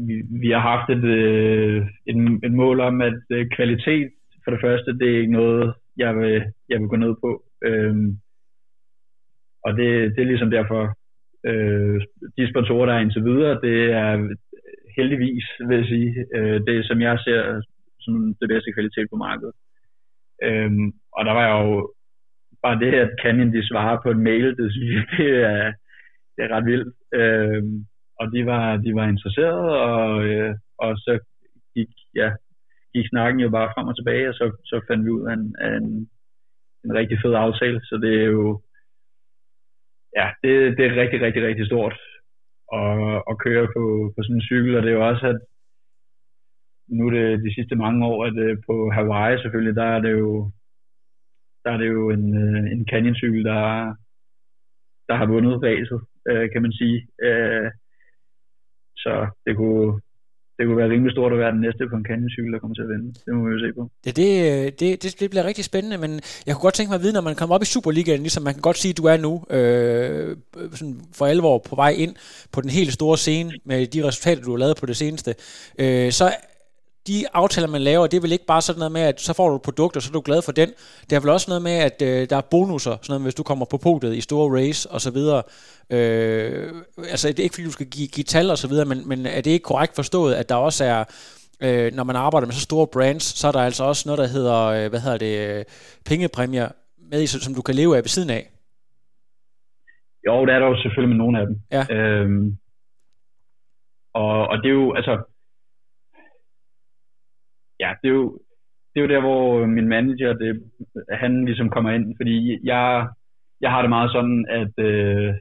[0.08, 2.16] vi, vi har haft et, øh, et,
[2.48, 4.12] et mål om, at øh, kvalitet
[4.44, 7.44] for det første, det er ikke noget, jeg vil, jeg vil gå ned på.
[7.64, 8.10] Øhm,
[9.66, 10.82] og det, det er ligesom derfor,
[11.50, 12.02] øh,
[12.38, 14.36] de sponsorer, der er indtil videre, det er
[14.98, 17.62] heldigvis, vil jeg sige, øh, det som jeg ser
[18.00, 19.56] som det bedste kvalitet på markedet.
[20.44, 21.94] Øhm, og der var jo
[22.64, 25.74] bare det, at Canyon de svarer på en mail, det synes jeg, det er,
[26.36, 26.94] det er ret vildt.
[27.14, 27.86] Øhm,
[28.20, 31.20] og de var, de var interesserede, og, øh, og så
[31.76, 32.30] gik, ja,
[32.94, 35.56] gik snakken jo bare frem og tilbage, og så, så fandt vi ud af en,
[35.60, 36.10] af en,
[36.86, 37.80] en rigtig fed aftale.
[37.90, 38.62] Så det er jo,
[40.18, 41.96] ja, det, det er rigtig, rigtig, rigtig stort
[42.74, 45.40] at, at køre på, på sådan en cykel, og det er jo også, at
[46.88, 50.12] nu er det de sidste mange år, at øh, på Hawaii selvfølgelig, der er det
[50.12, 50.52] jo,
[51.64, 53.62] der er det jo en, øh, en canyoncykel, der,
[55.08, 57.08] der har vundet ræset, øh, kan man sige.
[57.24, 57.72] Øh,
[58.98, 60.02] så det kunne,
[60.58, 62.82] det kunne være rimelig stort at være den næste på en canyoncykel, der kommer til
[62.88, 63.14] at vinde.
[63.26, 63.84] Det må vi jo se på.
[64.06, 66.12] Ja, det, øh, det, det, det bliver rigtig spændende, men
[66.46, 68.54] jeg kunne godt tænke mig at vide, når man kommer op i Superligaen, ligesom man
[68.54, 70.38] kan godt sige, at du er nu øh,
[70.80, 72.16] sådan for alvor på vej ind
[72.54, 75.32] på den helt store scene med de resultater, du har lavet på det seneste,
[75.80, 76.26] øh, så
[77.08, 79.50] de aftaler, man laver, det er vel ikke bare sådan noget med, at så får
[79.50, 80.70] du et produkt, og så er du glad for den.
[81.10, 83.44] Det er vel også noget med, at øh, der er bonusser, sådan noget, hvis du
[83.44, 85.44] kommer på podiet i store race og så videre.
[85.90, 89.08] Øh, altså, det er ikke fordi, du skal give, give tal og så videre, men,
[89.08, 91.04] men er det ikke korrekt forstået, at der også er,
[91.64, 94.28] øh, når man arbejder med så store brands, så er der altså også noget, der
[94.28, 95.66] hedder, øh, hvad hedder det, øh,
[96.06, 96.70] pengepræmier
[97.12, 98.44] med i, som du kan leve af ved siden af?
[100.28, 101.56] Jo, det er der jo selvfølgelig med nogle af dem.
[101.72, 101.84] Ja.
[101.96, 102.58] Øhm,
[104.14, 105.35] og, og det er jo, altså,
[107.80, 108.40] ja, det er jo,
[108.94, 110.64] det er jo der, hvor min manager, det,
[111.12, 113.08] han ligesom kommer ind, fordi jeg,
[113.62, 115.34] jeg har det meget sådan, at øh,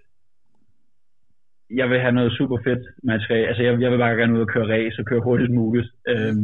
[1.70, 3.48] jeg vil have noget super fedt materiale.
[3.48, 5.88] Altså, jeg, jeg vil bare gerne ud og køre race og køre hurtigt muligt.
[6.08, 6.34] Øh,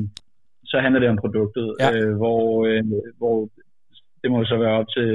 [0.65, 1.89] så handler det om produktet, ja.
[1.97, 2.85] øh, hvor, øh,
[3.19, 3.49] hvor
[4.23, 5.11] det må så være op til,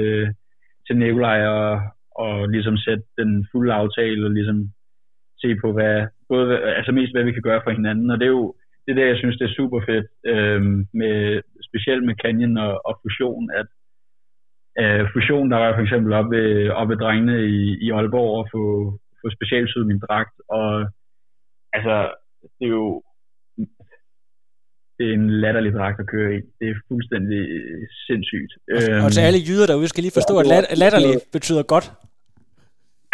[0.86, 4.70] til Nikolaj og, og ligesom sætte den fulde aftale og ligesom
[5.38, 8.10] se på, hvad, både, altså mest hvad vi kan gøre for hinanden.
[8.10, 8.54] Og det er jo,
[8.86, 10.62] det er det, jeg synes, det er super fedt, øh,
[11.00, 11.16] med,
[11.68, 13.68] specielt med Canyon og, og Fusion, at
[14.80, 18.48] øh, Fusion, der var for eksempel op ved, op ved drengene i, i Aalborg og
[18.54, 18.62] få,
[19.20, 20.68] få specialsyet min dragt, og
[21.76, 21.94] altså,
[22.58, 23.02] det er jo
[24.98, 26.40] det er en latterlig dragt at køre i.
[26.58, 27.42] Det er fuldstændig
[28.06, 28.52] sindssygt.
[28.76, 31.86] Og, øhm, og til alle jyder derude skal lige forstå, at lat, latterlig betyder godt.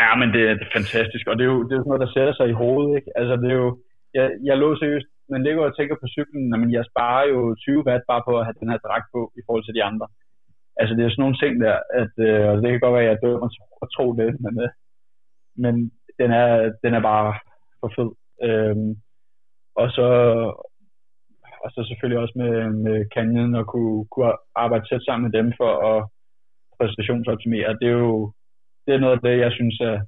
[0.03, 2.15] Ja, men det, det er fantastisk, og det er jo det er sådan noget, der
[2.17, 2.93] sætter sig i hovedet.
[2.99, 3.11] Ikke?
[3.21, 3.71] Altså, det er jo,
[4.17, 7.87] jeg, jeg lå seriøst man ligger og tænker på cyklen, men jeg sparer jo 20
[7.87, 10.07] watt bare på at have den her dragt på i forhold til de andre.
[10.81, 13.23] Altså det er sådan nogle ting der, at øh, det kan godt være, at jeg
[13.25, 13.49] dømmer
[13.83, 14.71] og tro det, men, øh,
[15.65, 15.75] men
[16.21, 16.49] den, er,
[16.85, 17.29] den er bare
[17.81, 18.11] for fed.
[18.49, 18.91] Øhm,
[19.81, 20.09] og så
[21.65, 22.55] og så selvfølgelig også med,
[22.87, 26.09] med Canyon og kunne, kunne arbejde tæt sammen med dem for at
[26.79, 27.79] præstationsoptimere.
[27.81, 28.33] Det er jo
[28.87, 29.99] det er noget af det, jeg synes er,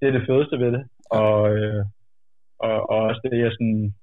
[0.00, 0.84] det er det fedeste ved det.
[1.10, 1.84] Og, øh,
[2.58, 3.94] og, og også det, jeg sådan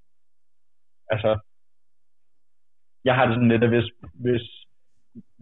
[1.13, 1.31] altså,
[3.07, 3.87] jeg har det sådan lidt, at hvis,
[4.25, 4.45] hvis,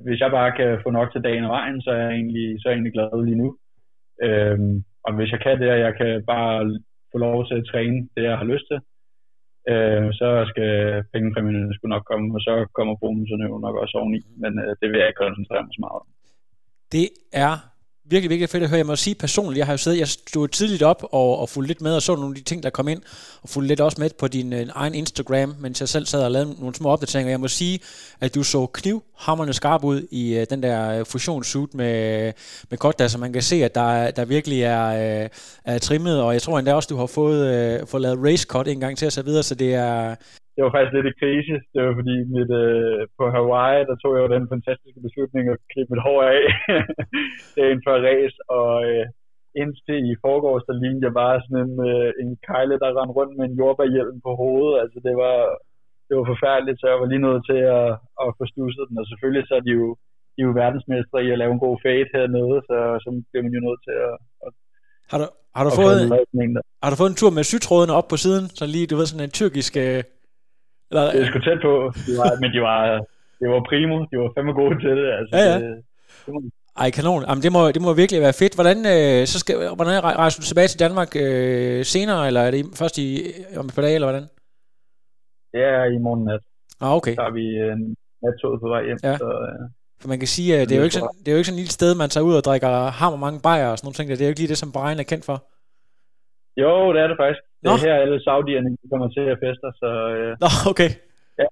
[0.05, 2.63] hvis jeg bare kan få nok til dagen og vejen, så er jeg egentlig, så
[2.67, 3.49] er jeg egentlig glad lige nu.
[4.25, 4.75] Øhm,
[5.05, 6.79] og hvis jeg kan det, og jeg kan bare
[7.11, 8.79] få lov til at træne det, jeg har lyst til,
[9.71, 10.71] øh, så skal
[11.13, 14.87] pengepræmierne skulle nok komme, og så kommer bonuserne jo nok også oveni, men øh, det
[14.89, 16.07] vil jeg ikke koncentrere mig så meget om.
[16.95, 17.07] Det
[17.45, 17.53] er
[18.09, 18.77] virkelig, virkelig fedt at høre.
[18.77, 21.67] Jeg må sige personligt, jeg har jo siddet, jeg stod tidligt op og, og fulgte
[21.67, 23.01] lidt med og så nogle af de ting, der kom ind,
[23.41, 26.31] og fulgte lidt også med på din øh, egen Instagram, mens jeg selv sad og
[26.31, 27.29] lavede nogle små opdateringer.
[27.29, 27.79] Jeg må sige,
[28.19, 32.33] at du så knivhammerne skarp ud i øh, den der øh, fusionssuit med,
[32.69, 35.29] med Kotta, så man kan se, at der, der virkelig er, øh,
[35.65, 38.67] er trimmet, og jeg tror endda også, du har fået, øh, fået lavet race cut
[38.67, 40.15] en gang til og så videre, så det er,
[40.57, 41.55] det var faktisk lidt i krise.
[41.73, 45.63] Det var fordi mit, øh, på Hawaii, der tog jeg jo den fantastiske beslutning at
[45.71, 46.43] klippe mit hår af
[47.57, 49.05] dagen før race, og øh,
[49.61, 53.33] indtil i forgårs, der lignede jeg bare sådan en, øh, en kejle, der rendte rundt
[53.37, 54.75] med en jordbærhjelm på hovedet.
[54.83, 55.37] Altså det var,
[56.07, 57.89] det var forfærdeligt, så jeg var lige nødt til at,
[58.23, 59.87] at få stusset den, og selvfølgelig så er de jo,
[60.33, 63.55] de er jo verdensmestre i at lave en god fade hernede, så, så bliver man
[63.57, 64.15] jo nødt til at,
[64.45, 64.51] at
[65.11, 65.25] har du,
[65.57, 65.99] har du, fået,
[66.83, 69.27] har du fået en tur med sytrådene op på siden, så lige, du ved, sådan
[69.27, 69.73] en tyrkisk...
[69.85, 70.03] Øh,
[70.91, 71.73] eller, det er sgu tæt på,
[72.07, 72.79] de var, men de var,
[73.39, 75.07] det var primo, de var fandme gode til det.
[75.19, 75.57] Altså, ja, ja.
[75.59, 75.83] Det,
[76.25, 76.39] det må...
[76.83, 77.23] Ej, kanon.
[77.29, 78.53] Jamen, det må, det må virkelig være fedt.
[78.59, 82.65] Hvordan, øh, så skal, hvordan rejser du tilbage til Danmark øh, senere, eller er det
[82.79, 83.07] først i,
[83.59, 84.27] om et par dage, eller hvordan?
[85.53, 86.39] Er i morgen nat.
[86.81, 87.15] Ah, okay.
[87.15, 88.97] Så er vi en nattog på vej hjem.
[89.03, 89.17] Ja.
[89.17, 89.69] Så, øh,
[90.01, 91.59] For man kan sige, at det er, jo ikke sådan, det er jo ikke sådan
[91.59, 94.09] et lille sted, man tager ud og drikker hammer mange bajer og sådan nogle ting.
[94.09, 95.37] Det er jo ikke lige det, som Bahrain er kendt for.
[96.61, 97.41] Jo, det er det faktisk.
[97.67, 97.87] Det er Nå.
[97.87, 99.89] her, alle saudierne kommer til at feste, så...
[100.15, 100.91] Øh, Nå, okay.
[101.41, 101.47] Ja,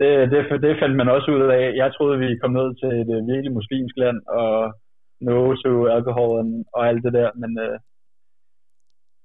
[0.00, 1.64] det, det, det fandt man også ud af.
[1.82, 4.52] Jeg troede, vi kom ned til et øh, virkelig muslimsk land, og
[5.26, 6.36] no to alcohol
[6.76, 7.76] og alt det der, men øh,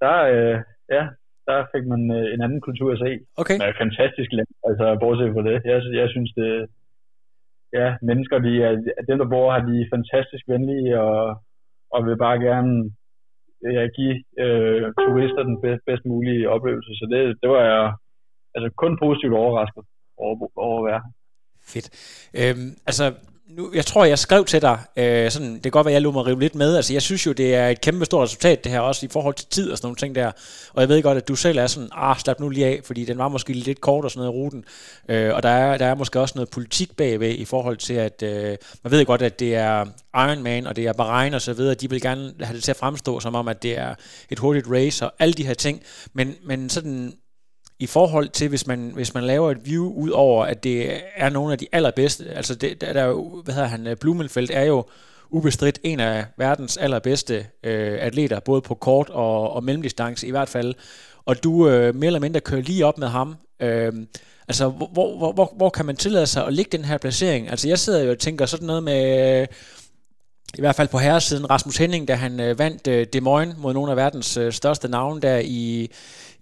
[0.02, 0.58] der, øh,
[0.96, 1.04] ja,
[1.48, 3.12] der fik man øh, en anden kultur at se.
[3.42, 3.58] Okay.
[3.60, 5.58] Det er et fantastisk land, altså bortset fra det.
[5.72, 6.50] Jeg, jeg synes, det,
[7.74, 8.72] ja, mennesker, de er,
[9.10, 11.22] dem der bor her, de er fantastisk venlige, og,
[11.94, 12.92] og vil bare gerne
[13.66, 16.92] Øh, ja, give øh, turister den bedst, bedst mulige oplevelse.
[17.00, 17.94] Så det, det var jeg
[18.56, 19.84] altså kun positivt overrasket
[20.18, 21.02] over, over at være.
[21.74, 21.88] Fedt.
[22.40, 23.06] Øhm, altså,
[23.50, 26.12] nu, jeg tror, jeg skrev til dig, øh, sådan, det kan godt være, jeg lå
[26.12, 28.72] mig rive lidt med, altså jeg synes jo, det er et kæmpe stort resultat, det
[28.72, 30.32] her også i forhold til tid og sådan nogle ting der,
[30.74, 33.06] og jeg ved godt, at du selv er sådan, ah, slap nu lige af, fordi
[33.06, 34.66] den var måske lidt kort og sådan noget i ruten,
[35.10, 38.24] øh, og der er, der er måske også noget politik bagved i forhold til, at
[38.24, 41.76] øh, man ved godt, at det er Ironman, og det er Bahrain og så videre,
[41.76, 43.96] de vil gerne have det til at fremstå som om, at det er
[44.30, 45.84] et hurtigt race og alle de her ting,
[46.14, 47.14] men, men sådan
[47.80, 51.30] i forhold til, hvis man, hvis man laver et view ud over, at det er
[51.30, 54.52] nogle af de allerbedste, altså det, der, der er jo, hvad hedder han, øh, Blumenfeldt
[54.54, 54.86] er jo
[55.30, 60.50] ubestridt en af verdens allerbedste øh, atleter, både på kort og, og mellemdistance i hvert
[60.50, 60.76] fald,
[61.26, 63.36] og du øh, mere eller mindre kører lige op med ham.
[63.60, 63.94] Øh,
[64.48, 67.50] altså, hvor, hvor, hvor, hvor kan man tillade sig at ligge den her placering?
[67.50, 69.48] Altså, jeg sidder jo og tænker sådan noget med, øh,
[70.58, 73.74] i hvert fald på herresiden, Rasmus Henning, da han øh, vandt øh, Des Moines mod
[73.74, 75.92] nogle af verdens øh, største navne der i,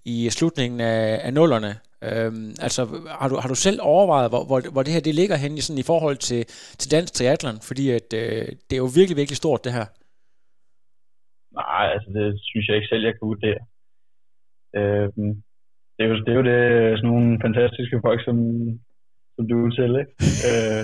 [0.06, 1.74] i slutningen af, af nullerne.
[2.08, 2.82] Øhm, altså,
[3.20, 5.62] har du, har du selv overvejet, hvor, hvor, hvor det her det ligger hen i,
[5.62, 6.42] sådan, i forhold til,
[6.80, 7.60] til dansk triathlon?
[7.70, 9.86] Fordi at, øh, det er jo virkelig, virkelig stort, det her.
[11.62, 13.62] Nej, altså det synes jeg ikke selv, jeg kan vurdere.
[14.80, 15.34] Øhm,
[15.96, 16.62] det, er jo, det er jo det,
[16.98, 18.38] sådan nogle fantastiske folk, som,
[19.36, 20.12] som du til, ikke?
[20.50, 20.84] øh,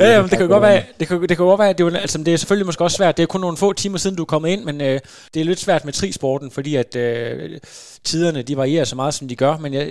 [0.00, 2.00] ja, ja, men det kan godt være, det kan, det kan godt være, det er,
[2.06, 4.24] altså, det er selvfølgelig måske også svært, det er kun nogle få timer siden, du
[4.26, 4.98] er kommet ind, men øh,
[5.32, 7.58] det er lidt svært med trisporten, fordi at øh,
[8.10, 9.84] tiderne, de varierer så meget, som de gør, men jeg,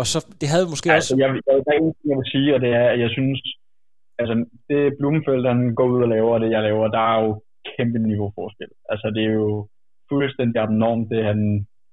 [0.00, 1.22] og så, det havde måske altså, også...
[1.22, 3.38] Jeg, jeg, jeg, jeg vil sige, og det er, at jeg synes,
[4.20, 4.34] altså
[4.68, 7.30] det Blumenfeldt, han går ud og laver, og det jeg laver, der er jo
[7.70, 8.70] kæmpe niveauforskel.
[8.92, 9.68] Altså det er jo
[10.10, 11.40] fuldstændig abnormt, det han,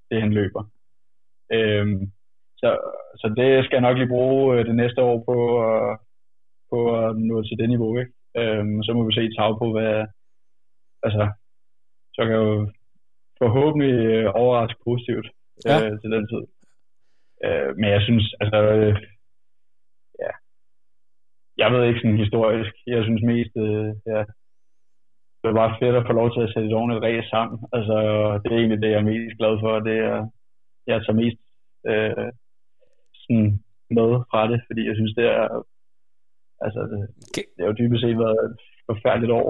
[0.09, 0.63] det han løber.
[1.57, 2.11] Øhm,
[2.61, 2.69] så,
[3.21, 5.37] så det skal jeg nok lige bruge øh, det næste år på,
[6.71, 7.97] på at nå til det niveau.
[7.99, 8.11] Ikke?
[8.37, 10.05] Øhm, så må vi se tag på, hvad...
[11.03, 11.23] Altså,
[12.15, 12.71] så kan jeg jo
[13.37, 15.27] forhåbentlig øh, overraske positivt
[15.65, 15.75] Ja.
[15.85, 16.43] øh, til den tid.
[17.45, 18.59] Øh, men jeg synes, altså...
[18.73, 18.95] Øh,
[20.23, 20.31] ja,
[21.57, 22.73] jeg ved ikke sådan historisk.
[22.87, 24.21] Jeg synes mest, øh, ja,
[25.39, 27.59] det er bare fedt at få lov til at sætte et ordentligt race sammen.
[27.73, 27.95] Altså,
[28.43, 29.79] det er egentlig det, jeg er mest glad for.
[29.79, 30.19] Det er,
[30.87, 31.39] jeg tager mest
[31.91, 32.31] øh,
[33.29, 33.51] sådan
[33.97, 35.45] med fra det, fordi jeg synes, det er
[36.65, 38.55] altså, det, det er jo dybest set været et
[38.89, 39.47] forfærdeligt år.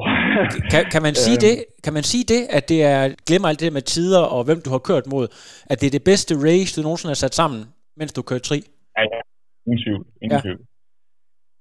[0.74, 3.74] Kan, kan, man sige det, kan man sige det, at det er, glemmer alt det
[3.78, 5.26] med tider og hvem du har kørt mod,
[5.72, 7.62] at det er det bedste race, du nogensinde har sat sammen,
[8.00, 8.60] mens du kører tri?
[8.98, 9.22] Ja, ja.
[9.66, 10.04] Ingen tvivl.
[10.24, 10.42] Ingen Ja.
[10.46, 10.62] tvivl.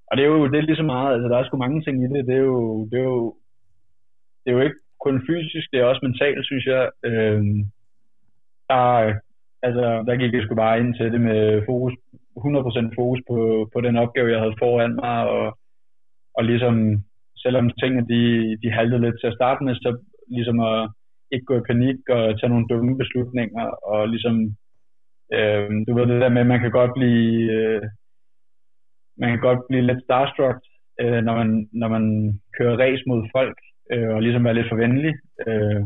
[0.08, 1.96] Og det er jo det er lige så meget, altså der er sgu mange ting
[2.04, 2.26] i det.
[2.28, 3.20] Det er jo, det er jo,
[4.42, 6.82] det er jo ikke kun fysisk, det er også mentalt, synes jeg.
[7.08, 7.58] Øhm,
[8.70, 8.84] der,
[9.62, 11.94] altså, der gik jeg sgu bare ind til det med fokus,
[12.36, 13.38] 100% fokus på,
[13.72, 15.58] på den opgave, jeg havde foran mig, og,
[16.36, 16.74] og ligesom,
[17.36, 18.22] selvom tingene de,
[18.62, 19.90] de haltede lidt til at starte med, så
[20.36, 20.90] ligesom at
[21.32, 24.34] ikke gå i panik og tage nogle dumme beslutninger, og ligesom,
[25.36, 27.82] øh, du ved det der med, at man kan godt blive, øh,
[29.20, 30.60] man kan godt blive lidt starstruck,
[31.00, 32.04] øh, når, man, når man
[32.58, 33.58] kører race mod folk,
[33.92, 35.14] øh, og ligesom være lidt for venlig.
[35.46, 35.82] Øh,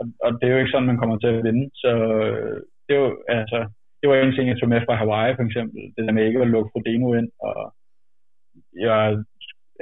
[0.00, 1.70] og, og det er jo ikke sådan, man kommer til at vinde.
[1.74, 3.58] Så øh, det jo, altså,
[4.00, 5.80] det var en ting, jeg tog med fra Hawaii for eksempel.
[5.94, 7.30] Det der med ikke at lukke Frodeno ind.
[7.48, 7.58] Og
[8.86, 8.98] jeg,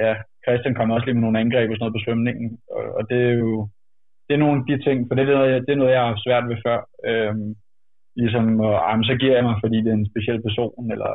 [0.02, 0.12] ja,
[0.44, 2.48] Christian kom også lige med nogle angreb og sådan noget på svømningen.
[2.76, 3.68] Og, og det er jo
[4.26, 6.00] det er nogle af de ting, for det er noget, jeg, det er noget, jeg
[6.02, 6.78] har haft svært ved før.
[7.08, 7.48] Øhm,
[8.20, 11.12] ligesom, og, ah, men så giver jeg mig, fordi det er en speciel person, eller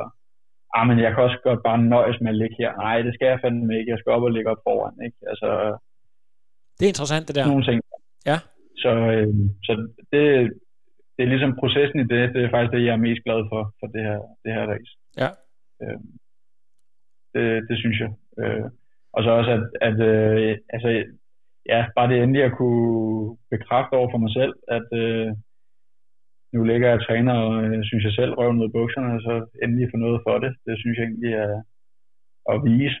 [0.76, 2.70] ah, men jeg kan også godt bare nøjes med at ligge her.
[2.84, 3.90] Nej, det skal jeg fandme ikke.
[3.92, 5.18] Jeg skal op og ligge op foran, ikke?
[5.32, 5.48] Altså,
[6.76, 7.46] Det er interessant, det der.
[7.46, 7.78] nogle ting.
[8.30, 8.38] Ja.
[8.82, 9.34] Så, øh,
[9.66, 9.72] så
[10.12, 10.24] det,
[11.20, 13.62] det er ligesom processen i det, det er faktisk det, jeg er mest glad for,
[13.80, 14.92] for det her, det her race.
[15.22, 15.30] Ja.
[15.82, 16.00] Øh,
[17.34, 18.12] det, det synes jeg.
[18.40, 18.66] Øh,
[19.12, 20.88] og så også, at, at øh, altså,
[21.72, 25.28] ja, bare det endelig at kunne bekræfte over for mig selv, at øh,
[26.52, 29.20] nu ligger jeg og træner, og øh, synes jeg selv røven ud af bukserne, og
[29.20, 30.52] så endelig få noget for det.
[30.66, 31.62] Det synes jeg egentlig er
[32.52, 32.98] at vise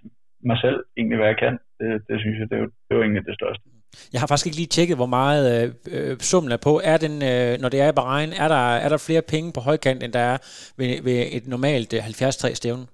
[0.50, 1.58] mig selv egentlig, hvad jeg kan.
[1.78, 3.64] Det, det synes jeg, det er, jo, det er jo egentlig det største.
[4.12, 6.72] Jeg har faktisk ikke lige tjekket, hvor meget øh, øh, summen er på.
[6.92, 9.60] Er den, øh, når det er i Bahrain, er der, er der flere penge på
[9.68, 10.38] højkant, end der er
[10.78, 12.84] ved, ved et normalt øh, 73 stævne?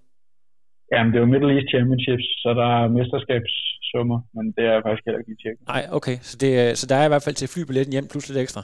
[0.93, 4.83] Jamen, det er jo Middle East Championships, så der er mesterskabssummer, men det er jeg
[4.87, 5.63] faktisk heller ikke lige tjekket.
[5.75, 6.17] Nej, okay.
[6.29, 8.63] Så, det, øh, så der er i hvert fald til flybilletten hjem plus lidt ekstra.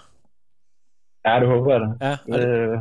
[1.27, 1.89] Ja, det håber jeg da.
[2.09, 2.77] Ja, det, Øh,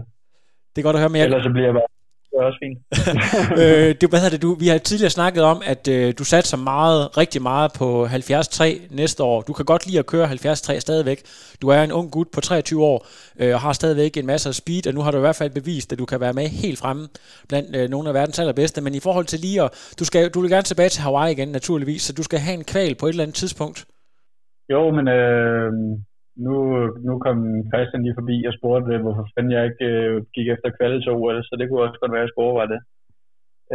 [0.71, 1.89] det er godt at høre, men jeg, ellers så bliver jeg bare...
[2.31, 2.79] Det er også fint.
[3.61, 6.57] øh, det, hvad hedder det, du, vi har tidligere snakket om, at øh, du satser
[6.57, 9.41] meget, rigtig meget på 73 næste år.
[9.41, 11.21] Du kan godt lide at køre 73 stadigvæk.
[11.61, 13.07] Du er en ung gut på 23 år,
[13.39, 15.51] øh, og har stadigvæk en masse af speed, og nu har du i hvert fald
[15.51, 17.07] bevist, at du kan være med helt fremme
[17.49, 18.81] blandt øh, nogle af verdens allerbedste.
[18.81, 21.47] Men i forhold til lige at, du, skal, du vil gerne tilbage til Hawaii igen,
[21.47, 23.85] naturligvis, så du skal have en kval på et eller andet tidspunkt.
[24.69, 25.71] Jo, men øh,
[26.35, 26.55] nu,
[27.07, 27.37] nu kom
[27.71, 31.43] Christian lige forbi og spurgte, hvorfor fanden jeg ikke øh, gik efter kvalet til OL,
[31.43, 32.81] så det kunne også godt være, at jeg skulle overveje det.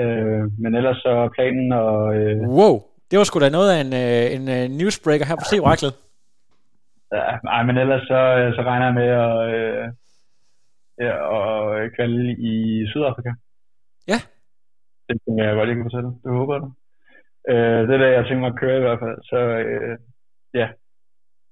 [0.00, 2.16] Øh, men ellers så planen og...
[2.16, 2.74] Øh, Wow,
[3.10, 5.94] det var sgu da noget af en, øh, en øh, newsbreaker her på C-Oraklet.
[7.12, 9.84] ja, nej, men ellers så, øh, så regner jeg med at, øh,
[11.06, 11.12] ja,
[11.84, 12.54] at kvalde i
[12.90, 13.32] Sydafrika.
[14.12, 14.18] Ja.
[15.08, 16.10] Det tænker jeg godt, kan fortælle.
[16.24, 16.68] Det håber jeg da.
[17.52, 19.18] Øh, det er det, jeg tænker mig at køre i hvert fald.
[19.30, 19.98] Så øh,
[20.54, 20.68] ja,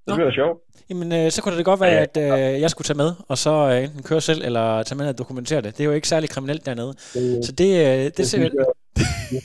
[0.06, 0.60] det bliver sjovt.
[0.90, 2.02] Jamen, øh, så kunne det godt være, Ja.
[2.02, 2.16] at
[2.54, 5.18] øh, jeg skulle tage med, og så øh, enten køre selv, eller tage med og
[5.18, 5.76] dokumentere det.
[5.78, 6.94] Det er jo ikke særlig kriminelt dernede.
[7.14, 8.50] Det, Så det, øh, det, det ser jeg,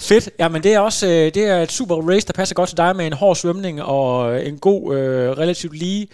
[0.00, 0.30] fedt.
[0.38, 2.96] Jamen, det er også øh, det er et super race, der passer godt til dig
[2.96, 6.08] med en hård svømning og en god, øh, relativt lige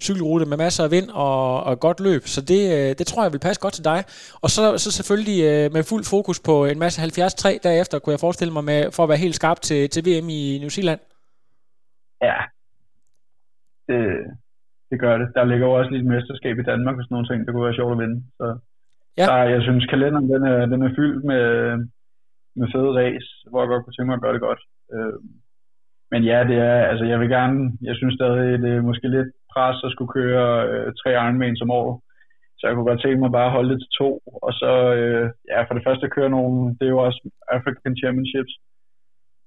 [0.00, 2.26] cykelrute med masser af vind og, og godt løb.
[2.28, 4.04] Så det, øh, det tror jeg vil passe godt til dig.
[4.40, 8.20] Og så, så selvfølgelig øh, med fuld fokus på en masse 73 derefter, kunne jeg
[8.20, 11.00] forestille mig, med, for at være helt skarp til, til VM i New Zealand.
[12.22, 12.34] Ja,
[13.88, 14.02] det,
[14.90, 15.28] det gør det.
[15.34, 17.78] Der ligger jo også lidt mesterskab i Danmark og sådan nogle ting, det kunne være
[17.80, 18.18] sjovt at vinde.
[18.38, 18.46] Så
[19.18, 19.26] Ja.
[19.30, 21.46] der, jeg synes, kalenderen den er, den er fyldt med,
[22.58, 24.62] med fede race, hvor jeg godt kunne tænke mig at gøre det godt.
[24.94, 25.18] Øh,
[26.12, 29.30] men ja, det er, altså jeg vil gerne, jeg synes stadig, det er måske lidt
[29.52, 32.02] pres at skulle køre øh, tre Ironman som år.
[32.58, 34.10] Så jeg kunne godt tænke mig bare at holde det til to.
[34.46, 37.20] Og så, øh, ja, for det første køre nogle, det er jo også
[37.56, 38.52] African Championships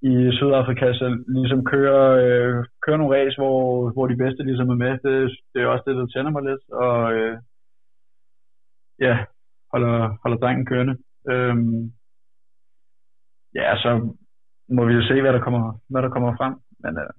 [0.02, 4.76] i Sydafrika, så ligesom køre, øh, køre nogle race, hvor, hvor de bedste ligesom er
[4.76, 4.92] med.
[5.06, 6.64] Det, det er også det, der tænder mig lidt.
[6.86, 7.38] Og øh,
[9.00, 9.14] ja,
[9.72, 10.96] holder, holder drengen kørende.
[11.30, 11.92] Øhm,
[13.56, 13.90] ja, så
[14.70, 16.54] må vi jo se, hvad der kommer, hvad der kommer frem.
[16.84, 17.12] Men øh,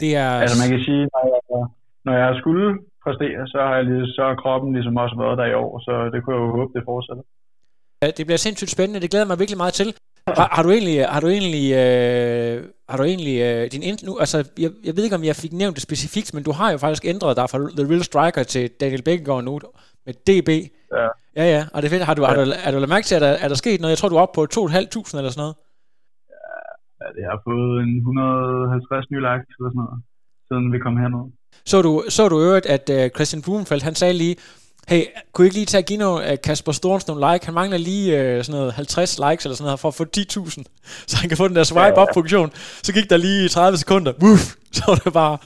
[0.00, 1.68] Det er, altså man kan sige, når jeg,
[2.06, 2.66] når jeg skulle
[3.04, 5.92] præstere, så har, jeg lige, så har kroppen ligesom også været der i år, så
[6.12, 7.24] det kunne jeg jo håbe, det fortsætter.
[8.02, 9.00] Ja, det bliver sindssygt spændende.
[9.00, 9.88] Det glæder mig virkelig meget til.
[10.28, 14.18] Har, har du egentlig, har du egentlig, øh, har du egentlig øh, din ind, nu,
[14.18, 16.78] altså, jeg, jeg ved ikke, om jeg fik nævnt det specifikt, men du har jo
[16.78, 19.60] faktisk ændret dig fra The Real Striker til Daniel Bækkegaard nu
[20.06, 20.50] med DB.
[20.98, 21.08] Ja.
[21.38, 22.04] Ja, ja, og det er fedt.
[22.10, 23.94] Har du, har du, har du lagt mærke til, at der, er der sket noget?
[23.94, 25.56] Jeg tror, du er oppe på 2.500 eller sådan noget.
[27.00, 29.98] Ja, det har fået en 150 nye likes eller sådan noget,
[30.48, 31.24] siden vi kom herned.
[31.70, 34.36] Så du, så du øvrigt, at uh, Christian Blumenfeldt, han sagde lige,
[34.88, 37.44] hey, kunne I ikke lige tage at give noget, uh, Kasper Storms nogle like?
[37.44, 40.62] Han mangler lige uh, sådan noget 50 likes eller sådan noget, for at få 10.000,
[41.08, 42.52] så han kan få den der swipe-up-funktion.
[42.82, 45.38] Så gik der lige 30 sekunder, Woof, så var det bare,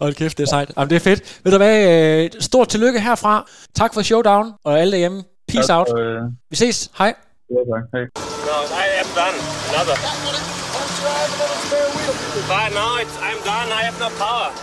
[0.00, 0.70] hold kæft, det er sejt.
[0.76, 1.40] Jamen, det er fedt.
[1.44, 3.46] Ved du hvad, uh, stort tillykke herfra.
[3.74, 5.98] Tak for showdown, og alle derhjemme, peace out.
[5.98, 6.16] Øh,
[6.50, 7.14] Vi ses, hej.
[7.50, 7.84] ja, tak.
[7.92, 8.04] Hej.
[8.48, 9.38] No, I am done.
[9.70, 9.96] Another.
[12.52, 13.68] But now it's, I'm done.
[13.78, 14.41] I have no power.